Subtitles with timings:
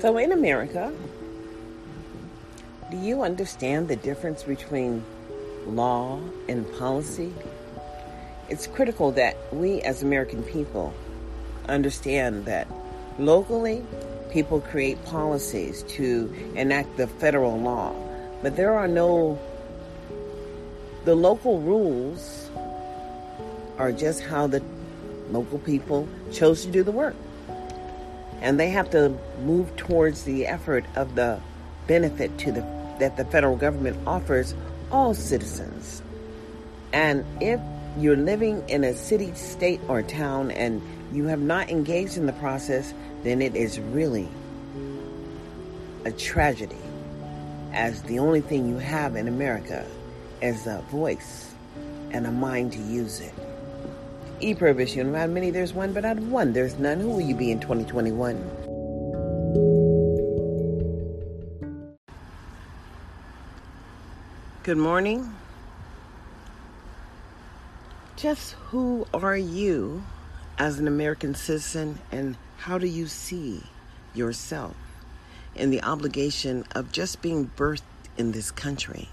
[0.00, 0.92] So, in America,
[2.88, 5.04] do you understand the difference between
[5.66, 7.34] law and policy?
[8.48, 10.94] It's critical that we as American people
[11.68, 12.68] understand that
[13.18, 13.84] locally,
[14.30, 17.92] people create policies to enact the federal law,
[18.40, 19.36] but there are no,
[21.06, 22.50] the local rules
[23.78, 24.62] are just how the
[25.32, 27.16] local people chose to do the work.
[28.40, 31.40] And they have to move towards the effort of the
[31.86, 32.60] benefit to the
[32.98, 34.54] that the federal government offers
[34.90, 36.02] all citizens.
[36.92, 37.60] And if
[37.98, 42.32] you're living in a city, state, or town and you have not engaged in the
[42.34, 42.92] process,
[43.22, 44.28] then it is really
[46.04, 46.76] a tragedy,
[47.72, 49.86] as the only thing you have in America
[50.42, 51.54] is a voice
[52.10, 53.34] and a mind to use it.
[54.40, 57.00] E prohibition, out of many there's one, but out of one there's none.
[57.00, 58.36] Who will you be in 2021?
[64.62, 65.34] Good morning.
[68.16, 70.04] Just who are you
[70.56, 73.62] as an American citizen and how do you see
[74.14, 74.76] yourself
[75.56, 77.82] in the obligation of just being birthed
[78.16, 79.08] in this country?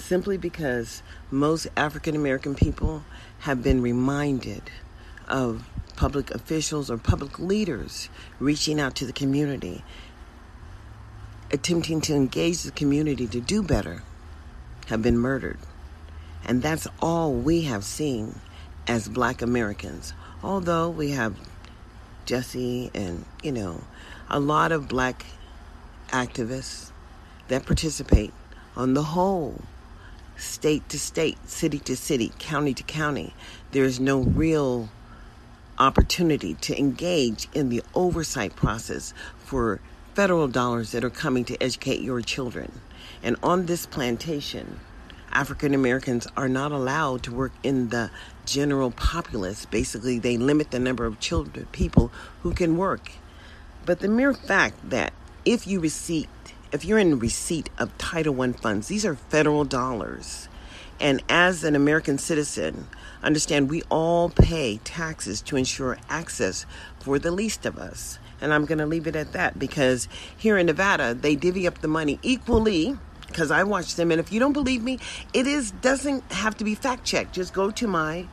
[0.00, 3.04] Simply because most African American people
[3.40, 4.62] have been reminded
[5.28, 8.08] of public officials or public leaders
[8.40, 9.84] reaching out to the community,
[11.52, 14.02] attempting to engage the community to do better
[14.88, 15.58] have been murdered.
[16.44, 18.40] And that's all we have seen
[18.88, 20.12] as black Americans.
[20.42, 21.36] Although we have
[22.24, 23.84] Jesse and, you know,
[24.28, 25.26] a lot of black
[26.08, 26.90] activists
[27.48, 28.32] that participate
[28.74, 29.60] on the whole,
[30.40, 33.34] state to state, city to city, county to county.
[33.72, 34.88] There's no real
[35.78, 39.80] opportunity to engage in the oversight process for
[40.14, 42.80] federal dollars that are coming to educate your children.
[43.22, 44.80] And on this plantation,
[45.32, 48.10] African Americans are not allowed to work in the
[48.44, 49.64] general populace.
[49.64, 52.10] Basically, they limit the number of children, people
[52.42, 53.12] who can work.
[53.86, 55.12] But the mere fact that
[55.44, 56.28] if you receipt,
[56.72, 60.48] if you're in receipt of Title I funds, these are federal dollars.
[61.00, 62.86] And as an American citizen,
[63.22, 66.66] understand we all pay taxes to ensure access
[67.00, 68.18] for the least of us.
[68.40, 71.78] And I'm going to leave it at that because here in Nevada, they divvy up
[71.80, 74.10] the money equally because I watched them.
[74.10, 74.98] And if you don't believe me,
[75.32, 77.34] it is doesn't have to be fact checked.
[77.34, 78.26] Just go to my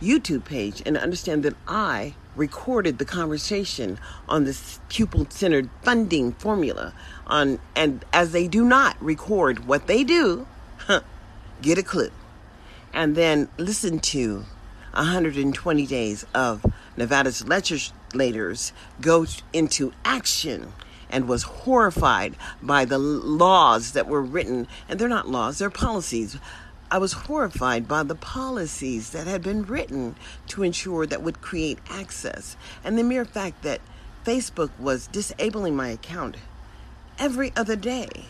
[0.00, 3.98] YouTube page and understand that I recorded the conversation
[4.28, 6.94] on this pupil centered funding formula
[7.26, 10.46] on and as they do not record what they do
[11.62, 12.10] get a clue
[12.92, 14.44] and then listen to
[14.92, 16.64] 120 days of
[16.96, 20.72] Nevada's legislators go into action
[21.12, 24.66] and was horrified by the laws that were written.
[24.88, 26.38] And they're not laws, they're policies.
[26.92, 30.14] I was horrified by the policies that had been written
[30.48, 32.54] to ensure that would create access.
[32.84, 33.80] And the mere fact that
[34.26, 36.36] Facebook was disabling my account
[37.18, 38.26] every other day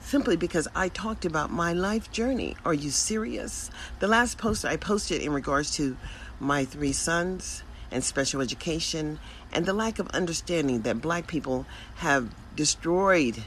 [0.00, 2.56] simply because I talked about my life journey.
[2.64, 3.70] Are you serious?
[3.98, 5.98] The last post I posted in regards to
[6.40, 9.20] my three sons and special education
[9.52, 13.42] and the lack of understanding that black people have destroyed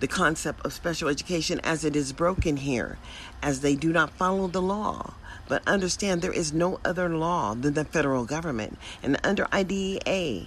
[0.00, 2.98] the concept of special education as it is broken here,
[3.42, 5.14] as they do not follow the law.
[5.48, 8.78] But understand there is no other law than the federal government.
[9.02, 10.46] And under IDEA,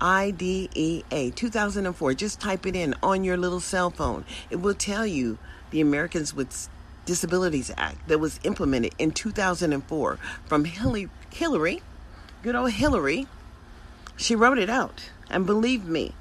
[0.00, 4.24] IDEA 2004, just type it in on your little cell phone.
[4.50, 5.38] It will tell you
[5.70, 6.68] the Americans with
[7.06, 11.82] Disabilities Act that was implemented in 2004 from Hillary, Hillary
[12.42, 13.26] good old Hillary
[14.16, 15.10] she wrote it out.
[15.30, 16.14] And believe me,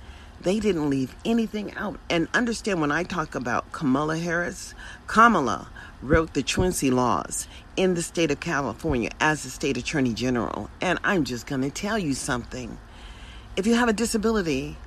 [0.43, 1.99] they didn't leave anything out.
[2.09, 4.73] And understand when I talk about Kamala Harris,
[5.07, 5.69] Kamala
[6.01, 10.69] wrote the truancy laws in the state of California as the state attorney general.
[10.81, 12.77] And I'm just going to tell you something.
[13.55, 14.77] If you have a disability,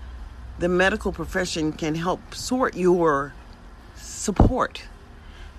[0.58, 3.32] the medical profession can help sort your
[3.96, 4.82] support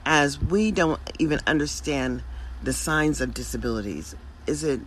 [0.05, 2.21] as we don't even understand
[2.63, 4.15] the signs of disabilities.
[4.45, 4.79] Is it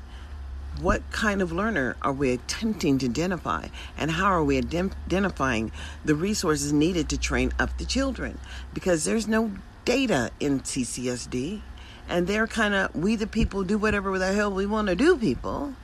[0.79, 3.69] what kind of learner are we attempting to identify
[3.99, 5.73] and how are we identifying
[6.05, 8.39] the resources needed to train up the children?
[8.73, 9.53] Because there's no
[9.85, 11.61] data in CCSD
[12.09, 15.17] and they're kind of we the people do whatever the hell we want to do
[15.17, 15.75] people.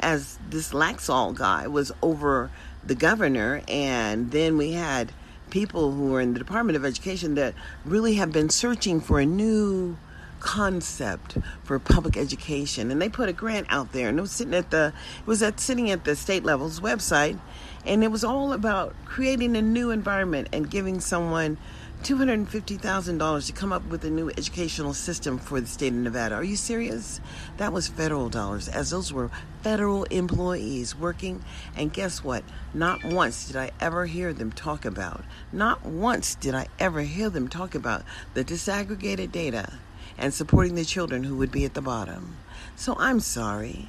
[0.00, 2.50] As this Laxalt guy was over
[2.84, 5.12] the governor and then we had
[5.50, 7.54] people who were in the Department of Education that
[7.84, 9.98] really have been searching for a new
[10.40, 14.54] concept for public education and they put a grant out there and it was sitting
[14.54, 17.38] at the it was at sitting at the state level's website
[17.86, 21.56] and it was all about creating a new environment and giving someone
[22.02, 26.34] $250,000 to come up with a new educational system for the state of Nevada.
[26.34, 27.20] Are you serious?
[27.58, 29.30] That was federal dollars, as those were
[29.62, 31.44] federal employees working.
[31.76, 32.42] And guess what?
[32.72, 37.28] Not once did I ever hear them talk about, not once did I ever hear
[37.28, 39.74] them talk about the disaggregated data
[40.20, 42.36] and supporting the children who would be at the bottom.
[42.76, 43.88] So I'm sorry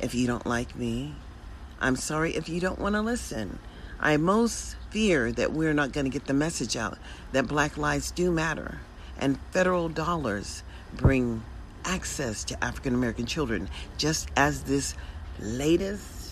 [0.00, 1.14] if you don't like me.
[1.80, 3.58] I'm sorry if you don't want to listen.
[3.98, 6.98] I most fear that we're not going to get the message out
[7.32, 8.78] that black lives do matter
[9.18, 10.62] and federal dollars
[10.94, 11.42] bring
[11.84, 13.68] access to African American children,
[13.98, 14.94] just as this
[15.40, 16.23] latest.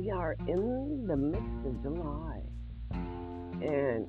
[0.00, 2.40] We are in the midst of July,
[3.60, 4.06] and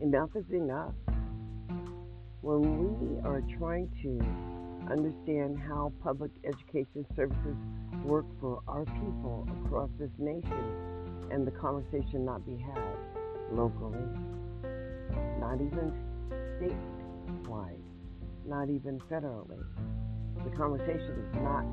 [0.00, 0.94] enough is enough
[2.40, 7.56] when we are trying to understand how public education services
[8.04, 10.74] work for our people across this nation
[11.30, 12.96] and the conversation not be had
[13.52, 14.08] locally,
[15.38, 15.92] not even
[16.58, 17.78] statewide,
[18.44, 19.62] not even federally.
[20.42, 21.64] The conversation is not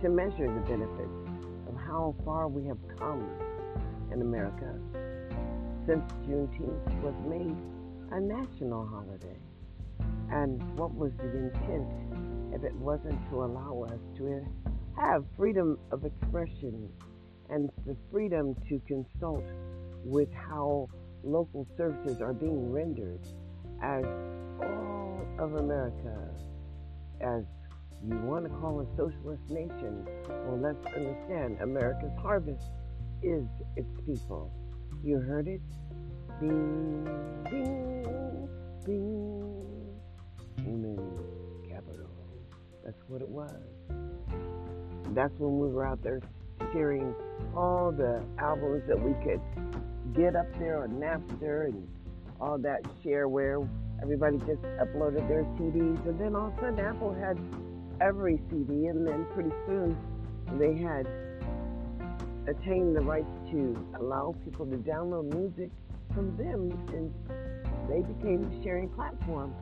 [0.00, 1.29] to measure the benefits
[1.90, 3.28] how far we have come
[4.12, 4.78] in America
[5.86, 7.56] since Juneteenth was made
[8.12, 9.36] a national holiday.
[10.30, 11.88] And what was the intent
[12.54, 14.46] if it wasn't to allow us to
[14.96, 16.88] have freedom of expression
[17.48, 19.44] and the freedom to consult
[20.04, 20.88] with how
[21.24, 23.26] local services are being rendered
[23.82, 24.04] as
[24.62, 26.16] all of America,
[27.20, 27.42] as
[28.08, 32.64] you want to call a socialist nation, well, let's understand America's harvest
[33.22, 33.44] is
[33.76, 34.50] its people.
[35.04, 35.60] You heard it?
[36.40, 37.04] Bing,
[37.50, 38.48] bing,
[38.84, 39.60] bing
[40.56, 40.96] human
[41.68, 42.08] capital.
[42.84, 43.54] That's what it was.
[45.14, 46.20] That's when we were out there
[46.72, 47.14] sharing
[47.54, 49.40] all the albums that we could
[50.14, 51.86] get up there on Napster and
[52.40, 53.68] all that shareware.
[54.02, 57.38] Everybody just uploaded their CDs, and then all of a sudden Apple had
[58.00, 59.96] every CD, and then pretty soon
[60.58, 61.06] they had
[62.48, 65.70] attained the rights to allow people to download music
[66.14, 67.12] from them, and
[67.88, 69.54] they became the sharing platform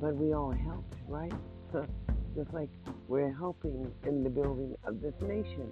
[0.00, 1.32] but we all helped, right?
[1.72, 1.86] So
[2.36, 2.68] just like
[3.08, 5.70] we're helping in the building of this nation.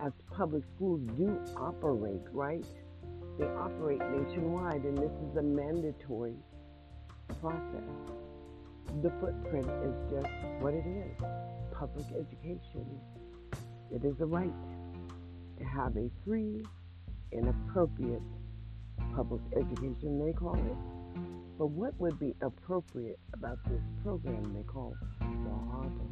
[0.00, 2.64] As public schools do operate, right?
[3.38, 6.36] They operate nationwide, and this is a mandatory
[7.40, 8.17] process.
[9.02, 11.16] The footprint is just what it is
[11.78, 12.86] public education.
[13.92, 14.52] It is a right
[15.58, 16.64] to have a free
[17.32, 18.22] and appropriate
[19.14, 21.20] public education, they call it.
[21.58, 26.08] But what would be appropriate about this program they call the Harbor?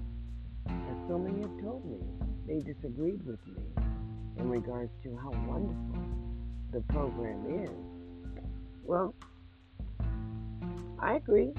[0.68, 1.98] As so many have told me,
[2.46, 3.62] they disagreed with me
[4.38, 6.02] in regards to how wonderful
[6.72, 7.70] the program is.
[8.84, 9.14] Well,
[10.98, 11.52] I agree.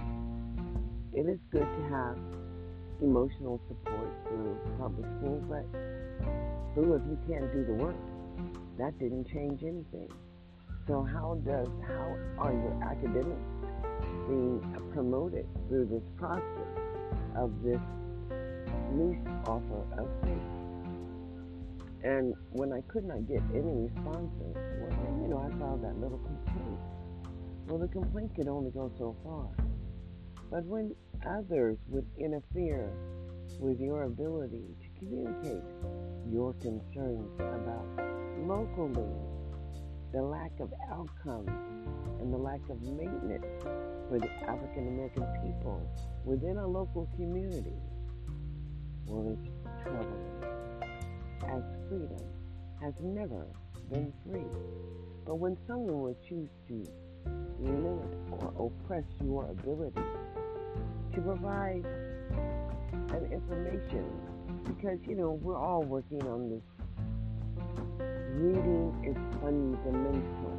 [1.18, 2.16] It is good to have
[3.02, 5.66] emotional support through public school, but
[6.76, 7.96] who if you can't do the work?
[8.78, 10.10] That didn't change anything.
[10.86, 13.50] So how does how are your academics
[14.28, 14.62] being
[14.94, 16.70] promoted through this process
[17.36, 17.82] of this
[18.94, 20.38] lease offer of faith.
[22.04, 26.20] And when I could not get any responses, well, you know, I filed that little
[26.20, 26.80] complaint.
[27.68, 29.67] Well, the complaint could only go so far.
[30.50, 32.90] But when others would interfere
[33.60, 35.64] with your ability to communicate
[36.30, 37.86] your concerns about
[38.40, 39.12] locally
[40.14, 41.50] the lack of outcomes
[42.22, 43.46] and the lack of maintenance
[44.08, 45.82] for the African American people
[46.24, 47.76] within a local community,
[49.06, 50.44] well, it's troubling.
[51.44, 52.24] As freedom
[52.82, 53.48] has never
[53.92, 54.48] been free.
[55.26, 56.86] But when someone would choose to
[57.60, 60.02] limit or oppress your ability
[61.14, 61.86] to provide
[63.10, 64.06] an information,
[64.66, 66.64] because, you know, we're all working on this
[68.38, 70.54] Reading is fundamental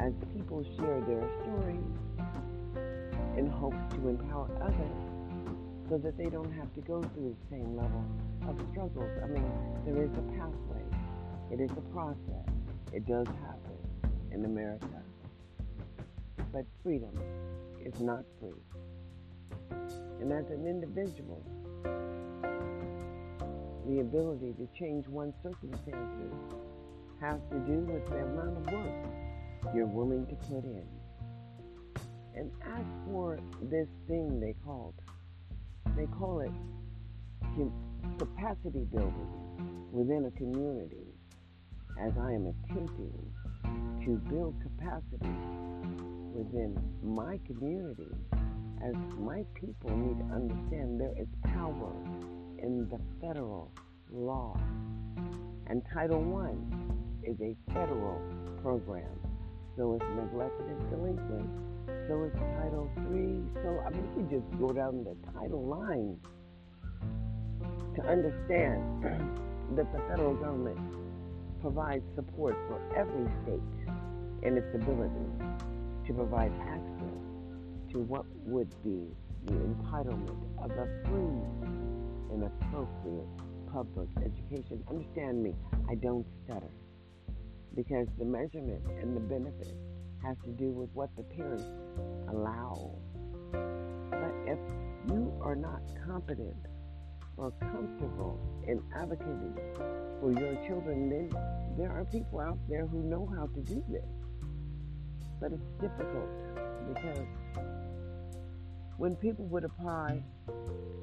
[0.00, 1.84] as people share their stories
[3.36, 5.02] in hopes to empower others
[5.90, 8.02] so that they don't have to go through the same level
[8.48, 9.10] of struggles.
[9.22, 9.44] I mean,
[9.84, 10.82] there is a pathway,
[11.50, 12.48] it is a process.
[12.90, 13.76] It does happen
[14.30, 15.01] in America.
[16.52, 17.18] But freedom
[17.80, 18.62] is not free.
[20.20, 21.42] And as an individual,
[23.88, 26.32] the ability to change one's circumstances
[27.20, 30.86] has to do with the amount of work you're willing to put in.
[32.34, 34.94] And as for this thing they called,
[35.96, 36.52] they call it
[38.18, 41.06] capacity building within a community
[42.00, 43.12] as I am attempting
[44.04, 45.34] to build capacity
[46.34, 48.08] within my community
[48.84, 51.92] as my people need to understand there is power
[52.58, 53.70] in the federal
[54.10, 54.58] law.
[55.66, 58.20] And Title I is a federal
[58.62, 59.08] program.
[59.76, 61.48] So is neglected and delinquent.
[62.08, 63.42] So is Title III.
[63.62, 66.16] So I mean, we just go down the title line
[67.96, 69.02] to understand
[69.76, 70.78] that the federal government
[71.60, 75.52] provides support for every state in its ability
[76.06, 77.20] to provide access
[77.92, 79.06] to what would be
[79.46, 81.42] the entitlement of a free
[82.32, 83.26] and appropriate
[83.72, 84.82] public education.
[84.88, 85.54] Understand me,
[85.90, 86.70] I don't stutter
[87.74, 89.74] because the measurement and the benefit
[90.22, 91.64] has to do with what the parents
[92.28, 92.90] allow.
[93.52, 94.58] But if
[95.08, 96.56] you are not competent
[97.36, 99.56] or comfortable in advocating
[100.20, 101.30] for your children, then
[101.76, 104.04] there are people out there who know how to do this.
[105.42, 106.30] But it's difficult
[106.94, 107.26] because
[108.96, 110.22] when people would apply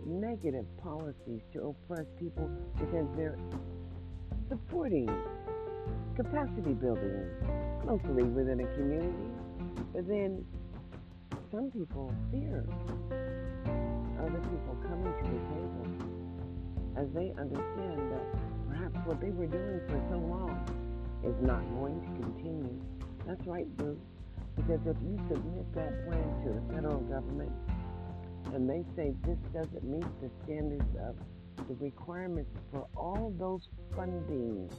[0.05, 3.37] negative policies to oppress people because they're
[4.47, 5.09] supporting
[6.15, 7.27] capacity building
[7.85, 9.29] locally within a community,
[9.93, 10.45] but then
[11.51, 12.65] some people fear
[14.19, 15.87] other people coming to the table
[16.95, 18.23] as they understand that
[18.69, 20.55] perhaps what they were doing for so long
[21.25, 22.79] is not going to continue.
[23.27, 23.99] That's right, Boo.
[24.59, 27.51] Because if you submit that plan to the federal government
[28.53, 31.15] and they say this doesn't meet the standards of
[31.69, 34.69] the requirements for all those funding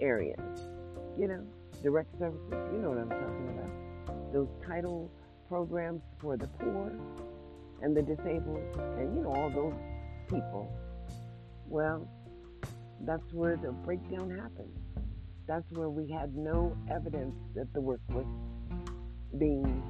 [0.00, 0.40] areas,
[1.16, 1.46] you know,
[1.80, 2.42] direct services,
[2.72, 4.32] you know what I'm talking about.
[4.32, 5.08] Those title
[5.48, 6.92] programs for the poor
[7.82, 9.74] and the disabled and, you know, all those
[10.28, 10.72] people.
[11.68, 12.08] Well,
[13.02, 14.72] that's where the breakdown happened.
[15.50, 18.24] That's where we had no evidence that the work was
[19.36, 19.82] being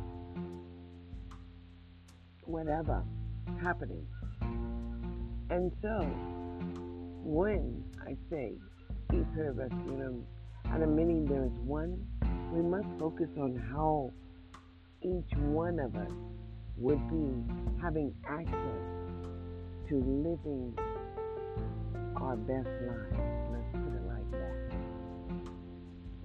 [2.44, 3.04] whatever
[3.62, 4.06] happening.
[5.50, 6.00] And so,
[7.22, 8.54] when I say
[9.12, 10.24] each of us, you know,
[10.82, 12.06] of many there is one,
[12.54, 14.10] we must focus on how
[15.02, 16.12] each one of us
[16.78, 18.54] would be having access
[19.90, 20.74] to living
[22.16, 23.59] our best lives.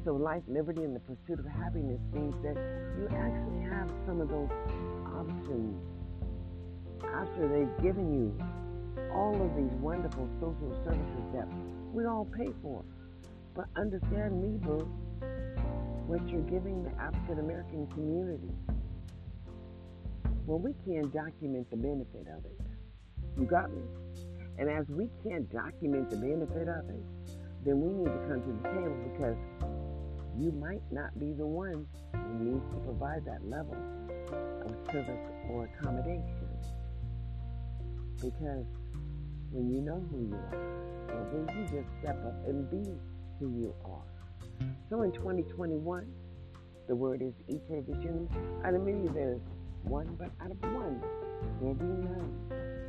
[0.05, 2.53] So life, liberty, and the pursuit of happiness means that
[2.93, 4.53] you actually have some of those
[5.17, 5.81] options
[7.01, 8.29] after they've given you
[9.11, 11.47] all of these wonderful social services that
[11.91, 12.85] we all pay for.
[13.55, 14.85] But understand boo,
[16.05, 18.53] what you're giving the African American community.
[20.45, 22.61] Well, we can't document the benefit of it.
[23.39, 23.81] You got me?
[24.59, 27.03] And as we can't document the benefit of it,
[27.65, 29.35] then we need to come to the table because
[30.37, 33.77] you might not be the one who needs to provide that level
[34.65, 36.49] of service or accommodation.
[38.15, 38.65] Because
[39.51, 40.57] when you know who you are,
[41.07, 42.83] well, then you just step up and be
[43.39, 44.03] who you are.
[44.89, 46.11] So in 2021,
[46.87, 48.27] the word is each provision.
[48.63, 49.41] Out of many, there's
[49.83, 50.99] one, but out of one,
[51.59, 52.33] there'll be none.